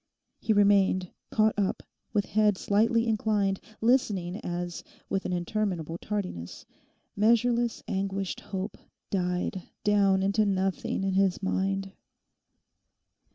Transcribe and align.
He 0.39 0.51
remained, 0.51 1.11
caught 1.29 1.53
up, 1.59 1.83
with 2.11 2.25
head 2.25 2.57
slightly 2.57 3.05
inclined, 3.05 3.59
listening, 3.81 4.37
as, 4.37 4.83
with 5.09 5.25
an 5.25 5.31
interminable 5.31 5.99
tardiness, 5.99 6.65
measureless 7.15 7.83
anguished 7.87 8.39
hope 8.39 8.79
died 9.11 9.61
down 9.83 10.23
into 10.23 10.43
nothing 10.43 11.03
in 11.03 11.13
his 11.13 11.43
mind. 11.43 11.91